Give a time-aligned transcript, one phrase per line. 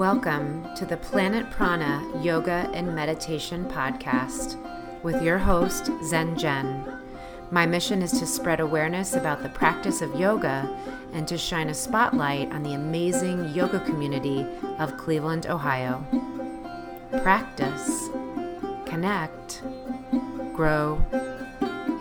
[0.00, 4.56] Welcome to the Planet Prana Yoga and Meditation Podcast
[5.02, 6.90] with your host, Zen Jen.
[7.50, 10.74] My mission is to spread awareness about the practice of yoga
[11.12, 14.46] and to shine a spotlight on the amazing yoga community
[14.78, 16.02] of Cleveland, Ohio.
[17.20, 18.08] Practice,
[18.86, 19.60] connect,
[20.54, 20.98] grow,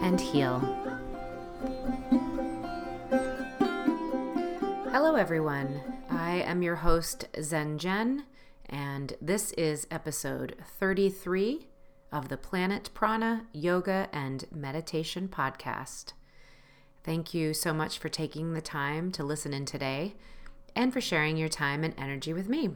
[0.01, 0.59] and heal.
[4.89, 5.98] Hello, everyone.
[6.29, 8.25] I am your host, Zen Jen,
[8.67, 11.65] and this is episode 33
[12.11, 16.13] of the Planet Prana Yoga and Meditation Podcast.
[17.03, 20.13] Thank you so much for taking the time to listen in today
[20.75, 22.75] and for sharing your time and energy with me.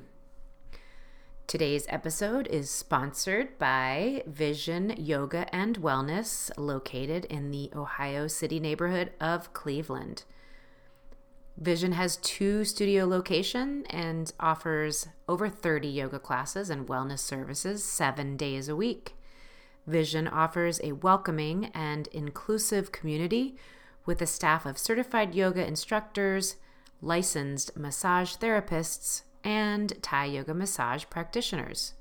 [1.46, 9.12] Today's episode is sponsored by Vision Yoga and Wellness, located in the Ohio City neighborhood
[9.22, 10.24] of Cleveland.
[11.58, 18.36] Vision has two studio location and offers over 30 yoga classes and wellness services 7
[18.36, 19.16] days a week.
[19.86, 23.56] Vision offers a welcoming and inclusive community
[24.06, 26.56] with a staff of certified yoga instructors,
[27.02, 31.94] licensed massage therapists, and Thai yoga massage practitioners.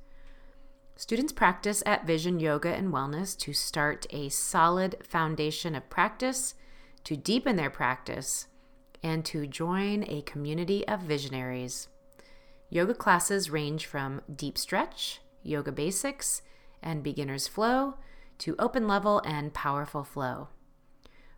[0.96, 6.54] Students practice at Vision Yoga and Wellness to start a solid foundation of practice,
[7.04, 8.46] to deepen their practice,
[9.02, 11.88] and to join a community of visionaries.
[12.70, 16.42] Yoga classes range from deep stretch, yoga basics,
[16.82, 17.94] and beginner's flow
[18.38, 20.48] to open level and powerful flow.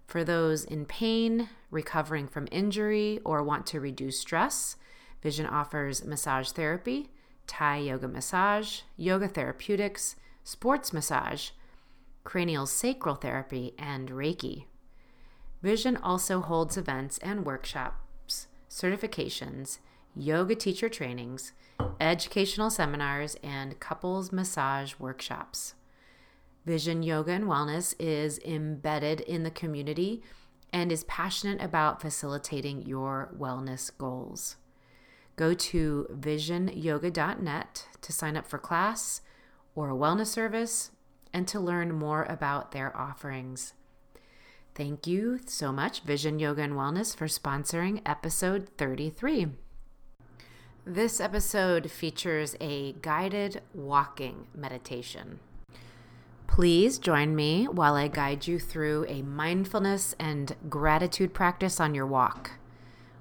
[0.06, 4.77] For those in pain, recovering from injury, or want to reduce stress,
[5.25, 7.09] Vision offers massage therapy,
[7.47, 11.51] Thai yoga massage, yoga therapeutics, sports massage,
[12.25, 14.67] cranial sacral therapy, and Reiki.
[15.65, 19.79] Vision also holds events and workshops, certifications,
[20.15, 21.55] yoga teacher trainings,
[21.98, 25.72] educational seminars, and couples massage workshops.
[26.66, 30.22] Vision Yoga and Wellness is embedded in the community
[30.71, 34.56] and is passionate about facilitating your wellness goals.
[35.37, 39.22] Go to visionyoga.net to sign up for class
[39.75, 40.91] or a wellness service
[41.33, 43.72] and to learn more about their offerings.
[44.75, 49.53] Thank you so much, Vision Yoga and Wellness, for sponsoring episode 33.
[50.85, 55.39] This episode features a guided walking meditation.
[56.49, 62.06] Please join me while I guide you through a mindfulness and gratitude practice on your
[62.06, 62.51] walk.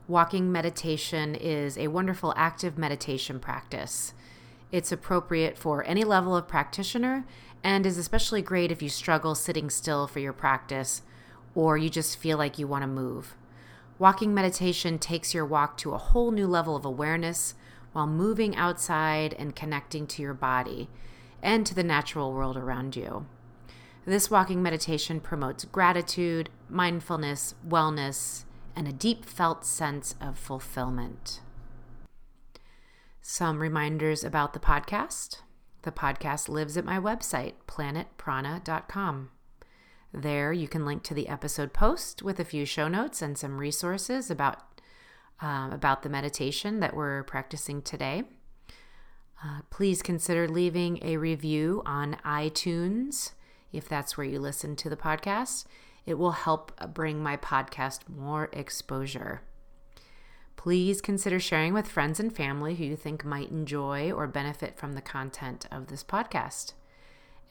[0.08, 4.16] Walking meditation is a wonderful active meditation practice.
[4.72, 7.26] It's appropriate for any level of practitioner
[7.64, 11.04] and is especially great if you struggle sitting still for your practice
[11.56, 13.36] or you just feel like you want to move.
[14.00, 17.54] Walking meditation takes your walk to a whole new level of awareness
[17.92, 20.90] while moving outside and connecting to your body
[21.42, 23.28] and to the natural world around you.
[24.06, 28.44] This walking meditation promotes gratitude, mindfulness, wellness,
[28.76, 31.40] and a deep felt sense of fulfillment.
[33.22, 35.38] Some reminders about the podcast.
[35.84, 39.30] The podcast lives at my website, planetprana.com.
[40.14, 43.58] There, you can link to the episode post with a few show notes and some
[43.58, 44.60] resources about
[45.42, 48.24] uh, about the meditation that we're practicing today.
[49.44, 53.32] Uh, please consider leaving a review on iTunes
[53.74, 55.66] if that's where you listen to the podcast.
[56.06, 59.42] It will help bring my podcast more exposure.
[60.56, 64.94] Please consider sharing with friends and family who you think might enjoy or benefit from
[64.94, 66.74] the content of this podcast.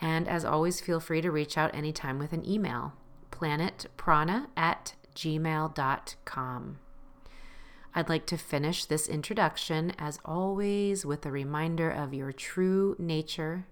[0.02, 2.94] And as always, feel free to reach out anytime with an email
[3.30, 6.78] planetprana at gmail.com.
[7.94, 13.66] I'd like to finish this introduction, as always, with a reminder of your true nature.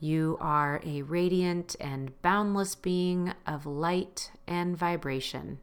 [0.00, 5.60] You are a radiant and boundless being of light and vibration.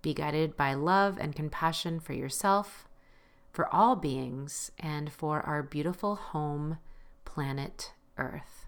[0.00, 2.88] Be guided by love and compassion for yourself,
[3.52, 6.78] for all beings, and for our beautiful home,
[7.24, 8.59] planet Earth.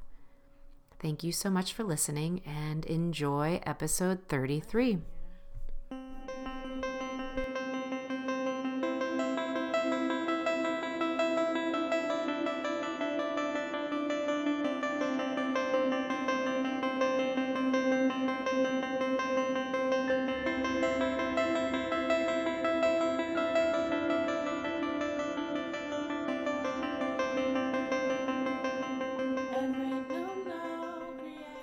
[1.03, 5.01] Thank you so much for listening and enjoy episode 33.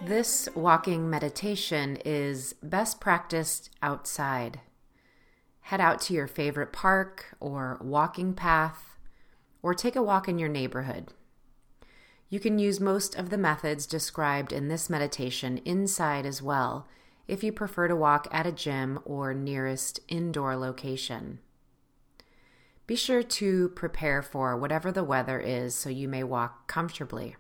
[0.10, 4.60] This walking meditation is best practiced outside.
[5.62, 8.98] Head out to your favorite park or walking path,
[9.62, 11.14] or take a walk in your neighborhood.
[12.28, 16.88] You can use most of the methods described in this meditation inside as well
[17.28, 21.38] if you prefer to walk at a gym or nearest indoor location.
[22.88, 27.36] Be sure to prepare for whatever the weather is so you may walk comfortably.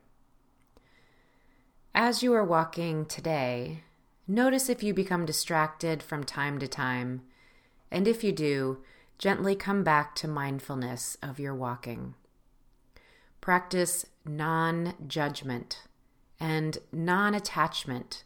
[1.96, 3.84] As you are walking today,
[4.28, 7.24] notice if you become distracted from time to time,
[7.92, 8.84] and if you do,
[9.18, 12.14] gently come back to mindfulness of your walking.
[13.42, 15.84] Practice non judgment
[16.40, 18.24] and non attachment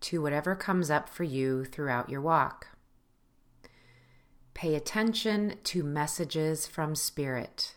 [0.00, 2.68] to whatever comes up for you throughout your walk.
[4.52, 7.74] Pay attention to messages from Spirit.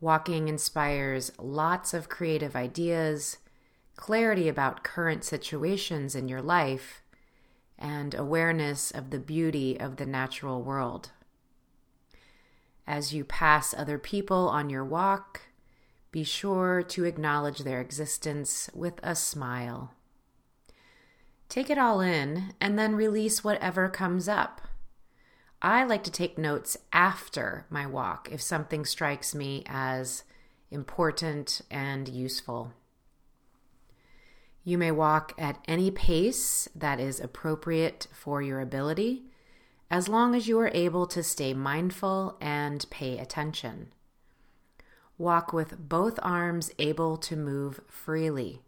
[0.00, 3.38] Walking inspires lots of creative ideas,
[3.96, 7.02] clarity about current situations in your life,
[7.78, 11.10] and awareness of the beauty of the natural world.
[12.86, 15.42] As you pass other people on your walk,
[16.12, 19.92] be sure to acknowledge their existence with a smile.
[21.48, 24.62] Take it all in and then release whatever comes up.
[25.60, 30.22] I like to take notes after my walk if something strikes me as
[30.70, 32.72] important and useful.
[34.68, 39.22] You may walk at any pace that is appropriate for your ability,
[39.92, 43.92] as long as you are able to stay mindful and pay attention.
[45.18, 48.62] Walk with both arms able to move freely.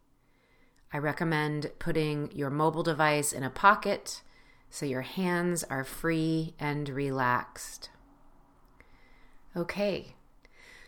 [0.93, 4.23] I recommend putting your mobile device in a pocket
[4.71, 7.91] so your hands are free and relaxed.
[9.57, 10.15] Okay,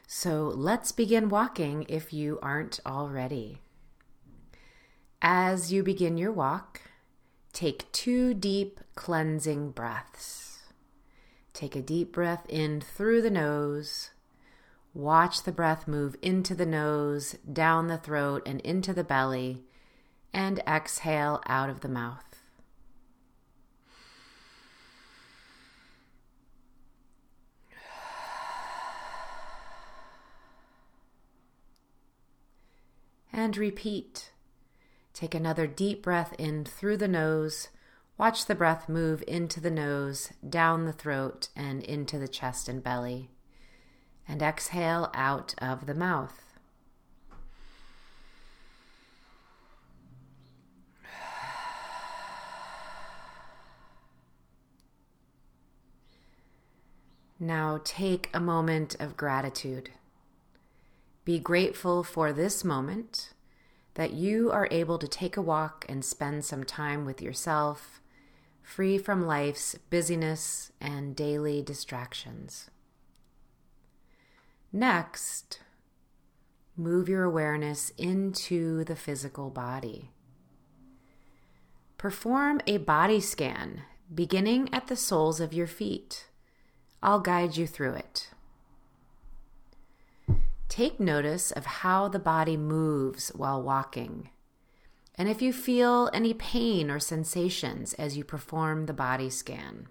[0.06, 3.60] so let's begin walking if you aren't already.
[5.22, 6.80] As you begin your walk,
[7.52, 10.62] take two deep cleansing breaths.
[11.52, 14.10] Take a deep breath in through the nose
[14.92, 19.62] Watch the breath move into the nose, down the throat, and into the belly,
[20.32, 22.24] and exhale out of the mouth.
[33.32, 34.32] And repeat.
[35.20, 37.68] Take another deep breath in through the nose.
[38.16, 42.82] Watch the breath move into the nose, down the throat, and into the chest and
[42.82, 43.28] belly
[44.26, 46.54] and exhale out of the mouth.
[57.38, 59.90] Now take a moment of gratitude.
[61.26, 63.34] Be grateful for this moment
[63.94, 68.00] that you are able to take a walk and spend some time with yourself,
[68.62, 72.70] free from life's busyness and daily distractions.
[74.72, 75.60] Next,
[76.76, 80.10] move your awareness into the physical body.
[81.98, 83.82] Perform a body scan
[84.12, 86.26] beginning at the soles of your feet.
[87.02, 88.30] I'll guide you through it.
[90.70, 94.30] Take notice of how the body moves while walking,
[95.16, 99.88] and if you feel any pain or sensations as you perform the body scan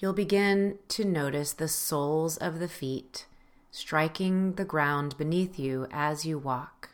[0.00, 3.26] you'll begin to notice the soles of the feet
[3.70, 6.90] striking the ground beneath you as you walk.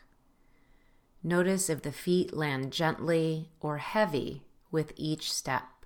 [1.23, 5.76] Notice if the feet land gently or heavy with each step.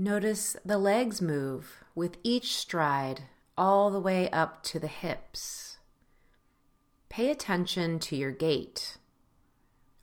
[0.00, 5.76] Notice the legs move with each stride all the way up to the hips.
[7.10, 8.96] Pay attention to your gait.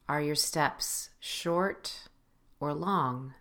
[0.08, 2.10] Are your steps short
[2.60, 3.34] or long?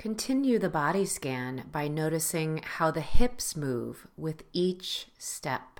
[0.00, 5.78] Continue the body scan by noticing how the hips move with each step.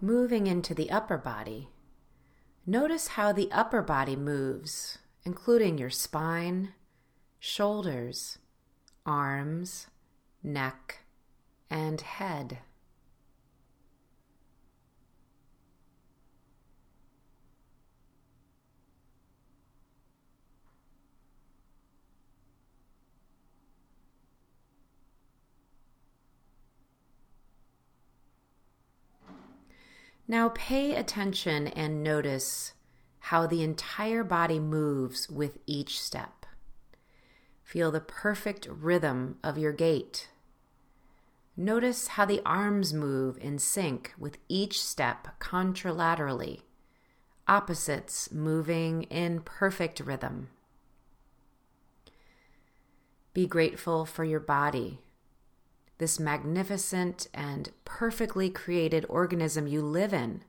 [0.00, 1.68] Moving into the upper body
[2.66, 6.74] notice how the upper body moves, including your spine,
[7.38, 8.38] shoulders,
[9.04, 9.86] arms,
[10.42, 11.00] neck,
[11.70, 12.58] and head.
[30.30, 32.74] Now pay attention and notice
[33.18, 36.46] how the entire body moves with each step.
[37.64, 40.28] Feel the perfect rhythm of your gait.
[41.56, 46.60] Notice how the arms move in sync with each step contralaterally,
[47.48, 50.50] opposites moving in perfect rhythm.
[53.34, 55.00] Be grateful for your body
[56.00, 60.42] this magnificent and perfectly created organism you live in,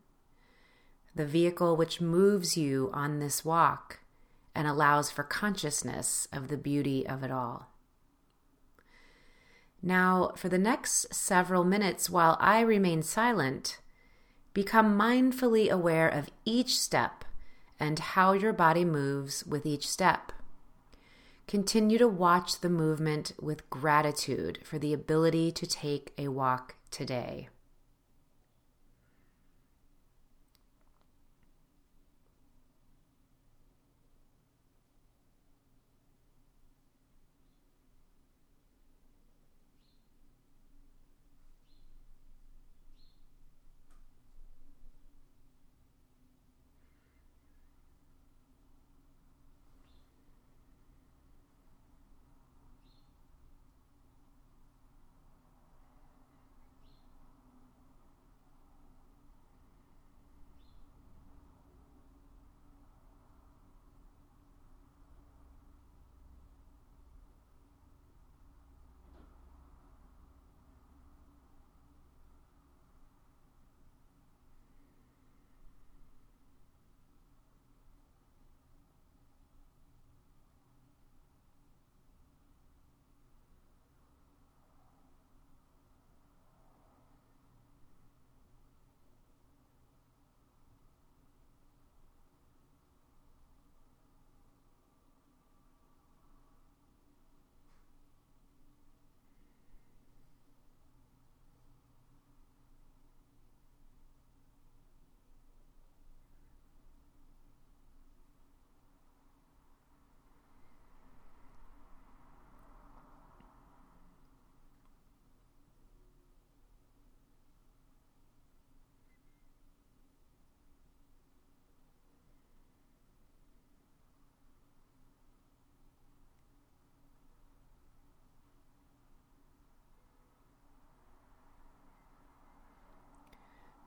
[1.13, 3.99] the vehicle which moves you on this walk
[4.55, 7.67] and allows for consciousness of the beauty of it all.
[9.83, 13.79] Now, for the next several minutes, while I remain silent,
[14.53, 17.25] become mindfully aware of each step
[17.77, 20.31] and how your body moves with each step.
[21.51, 27.49] Continue to watch the movement with gratitude for the ability to take a walk today.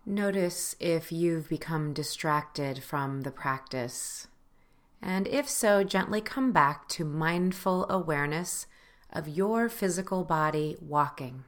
[0.07, 4.29] Notice if you've become distracted from the practice.
[5.01, 8.67] And if so, gently come back to mindful awareness
[9.11, 11.45] of your physical body walking.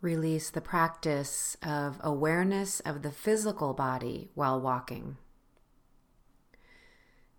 [0.00, 5.16] Release the practice of awareness of the physical body while walking.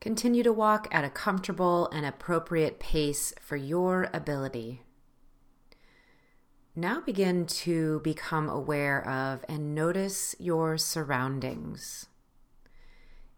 [0.02, 4.84] Continue to walk at a comfortable and appropriate pace for your ability.
[6.76, 12.06] Now begin to become aware of and notice your surroundings.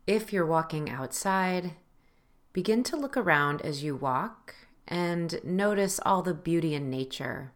[0.06, 1.74] If you're walking outside,
[2.54, 4.54] begin to look around as you walk
[4.88, 7.54] and notice all the beauty in nature.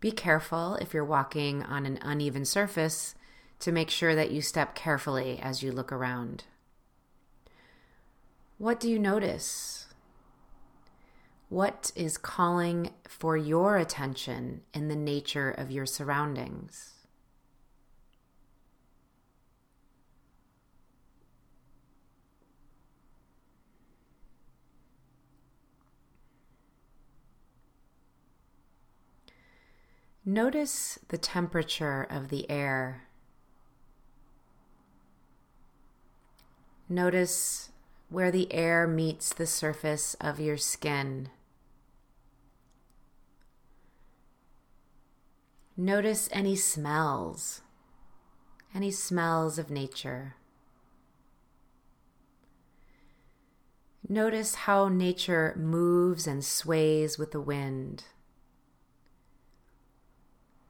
[0.00, 3.14] Be careful if you're walking on an uneven surface
[3.58, 6.44] to make sure that you step carefully as you look around.
[8.56, 9.86] What do you notice?
[11.50, 16.99] What is calling for your attention in the nature of your surroundings?
[30.24, 33.04] Notice the temperature of the air.
[36.88, 37.70] Notice
[38.10, 41.30] where the air meets the surface of your skin.
[45.74, 47.62] Notice any smells,
[48.74, 50.34] any smells of nature.
[54.06, 58.04] Notice how nature moves and sways with the wind.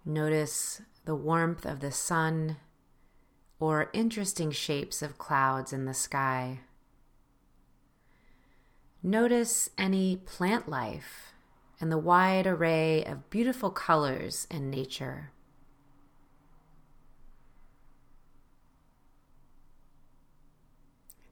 [0.04, 2.57] Notice the warmth of the sun
[3.59, 6.61] or interesting shapes of clouds in the sky.
[9.02, 11.33] Notice any plant life
[11.80, 15.32] and the wide array of beautiful colors in nature.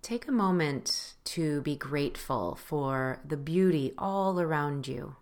[0.00, 5.16] Take a moment to be grateful for the beauty all around you.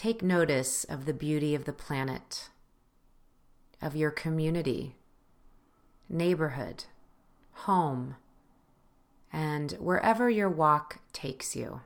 [0.00, 2.48] Take notice of the beauty of the planet,
[3.82, 4.96] of your community,
[6.08, 6.84] neighborhood,
[7.52, 8.16] home,
[9.30, 11.82] and wherever your walk takes you.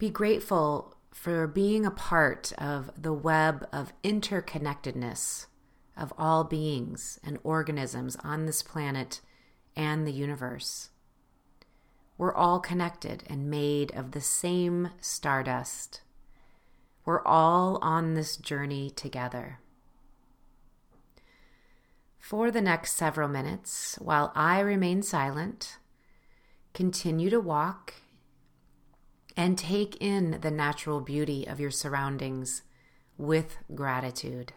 [0.00, 5.46] Be grateful for being a part of the web of interconnectedness
[5.96, 9.20] of all beings and organisms on this planet
[9.76, 10.90] and the universe.
[12.18, 16.00] We're all connected and made of the same stardust.
[17.04, 19.60] We're all on this journey together.
[22.18, 25.78] For the next several minutes, while I remain silent,
[26.74, 27.94] continue to walk
[29.36, 32.62] and take in the natural beauty of your surroundings
[33.18, 34.52] with gratitude.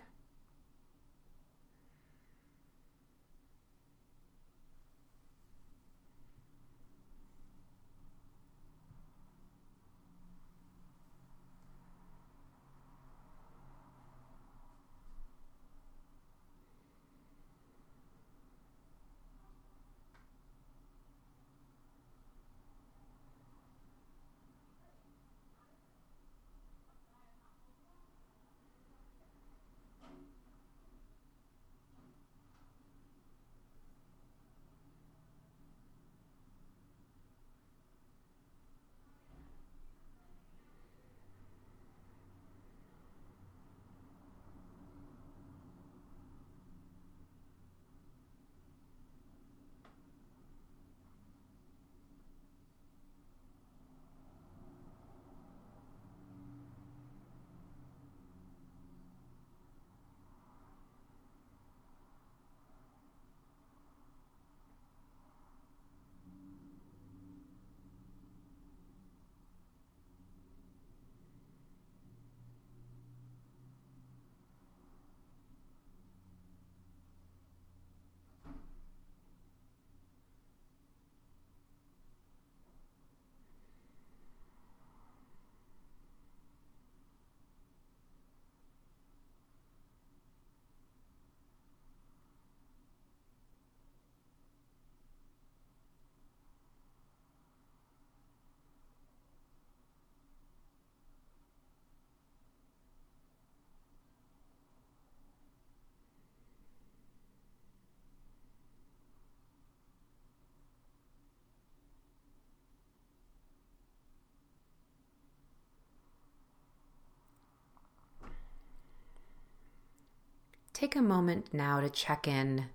[120.80, 122.68] Take a moment now to check in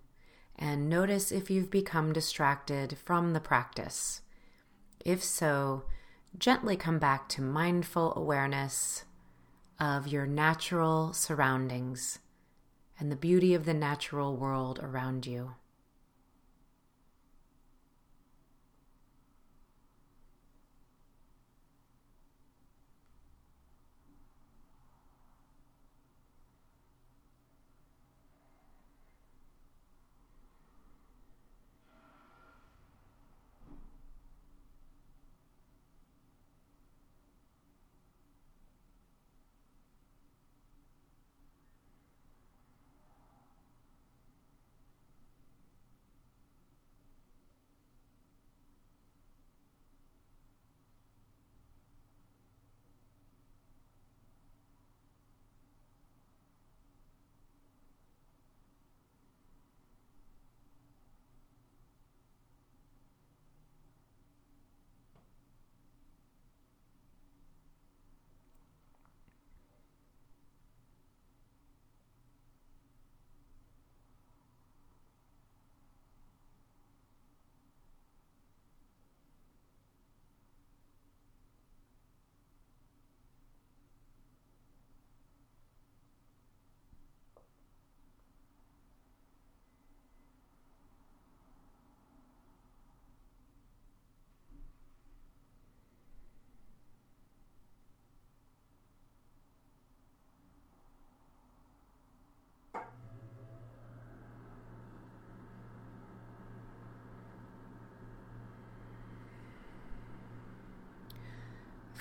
[0.57, 4.21] and notice if you've become distracted from the practice.
[5.03, 5.85] If so,
[6.37, 9.07] gently come back to mindful awareness
[9.81, 12.19] of your natural surroundings
[13.01, 15.55] and the beauty of the natural world around you.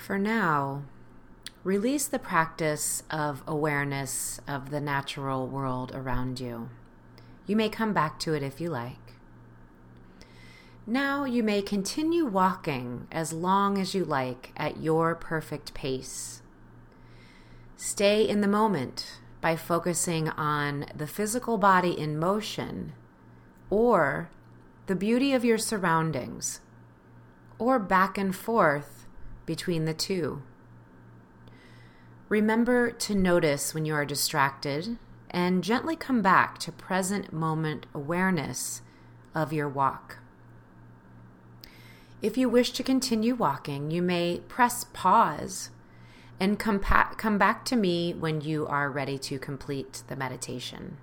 [0.04, 0.82] For now,
[1.62, 6.68] release the practice of awareness of the natural world around you.
[7.46, 9.14] You may come back to it if you like.
[10.86, 16.42] Now you may continue walking as long as you like at your perfect pace.
[17.78, 22.92] Stay in the moment by focusing on the physical body in motion
[23.70, 24.28] or
[24.84, 26.60] the beauty of your surroundings
[27.58, 29.03] or back and forth
[29.46, 30.42] between the two.
[32.28, 34.96] Remember to notice when you are distracted
[35.30, 38.82] and gently come back to present moment awareness
[39.34, 40.18] of your walk.
[42.22, 45.70] If you wish to continue walking, you may press pause
[46.40, 50.96] and come, pa- come back to me when you are ready to complete the meditation.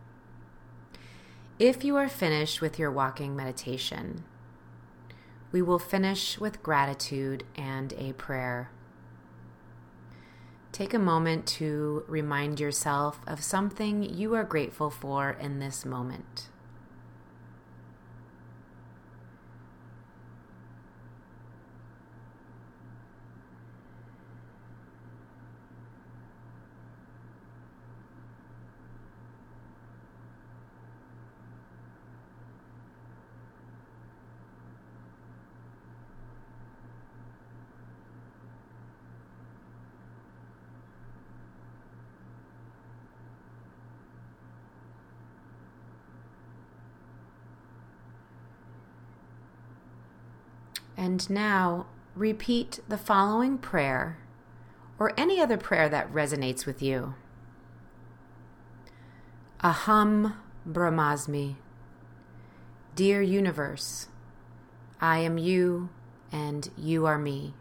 [1.59, 4.23] If you are finished with your walking meditation,
[5.51, 8.69] we will finish with gratitude and a prayer.
[10.71, 16.47] Take a moment to remind yourself of something you are grateful for in this moment.
[51.01, 54.19] And now repeat the following prayer
[54.99, 57.15] or any other prayer that resonates with you.
[59.63, 60.35] Aham
[60.69, 61.55] Brahmasmi.
[62.93, 64.09] Dear universe,
[65.01, 65.89] I am you
[66.31, 67.55] and you are me.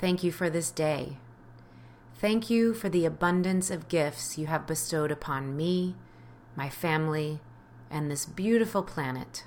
[0.00, 1.18] Thank you for this day.
[2.16, 5.94] Thank you for the abundance of gifts you have bestowed upon me,
[6.56, 7.38] my family,
[7.88, 9.44] and this beautiful planet.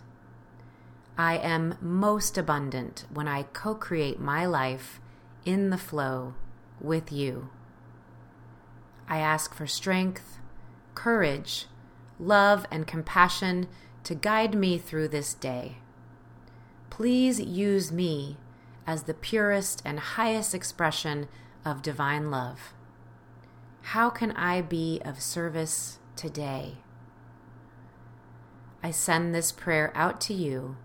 [1.17, 4.99] I am most abundant when I co create my life
[5.45, 6.33] in the flow
[6.81, 7.49] with you.
[9.07, 10.39] I ask for strength,
[10.95, 11.67] courage,
[12.19, 13.67] love, and compassion
[14.05, 15.77] to guide me through this day.
[16.89, 18.37] Please use me
[18.87, 21.27] as the purest and highest expression
[21.63, 22.73] of divine love.
[23.87, 26.77] How can I be of service today?
[28.81, 30.77] I send this prayer out to you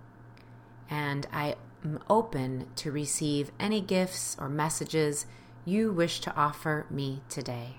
[0.91, 5.27] and I am open to receive any gifts or messages
[5.65, 7.77] you wish to offer me today.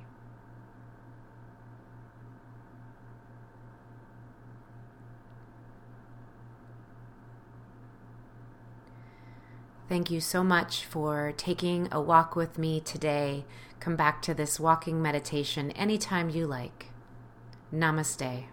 [9.90, 13.44] Thank you so much for taking a walk with me today.
[13.80, 16.92] Come back to this walking meditation anytime you like.
[17.74, 18.44] Namaste.